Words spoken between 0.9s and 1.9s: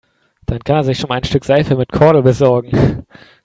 schon einmal ein Stück Seife